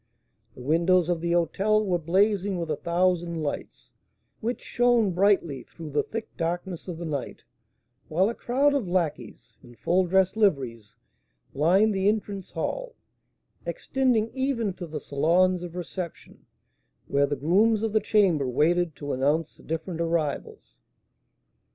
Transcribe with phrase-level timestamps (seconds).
[0.55, 3.91] The windows of the hôtel were blazing with a thousand lights,
[4.39, 7.43] which shone brightly through the thick darkness of the night,
[8.07, 10.95] while a crowd of lacqueys, in full dress liveries,
[11.53, 12.95] lined the entrance hall,
[13.63, 16.47] extending even to the salons of reception,
[17.05, 20.79] where the grooms of the chamber waited to announce the different arrivals.